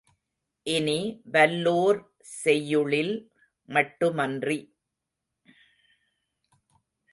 [0.67, 0.97] இனி,
[1.31, 1.99] வல்லோர்
[2.41, 3.13] செய்யுளில்
[3.69, 4.59] மட்டுமன்றி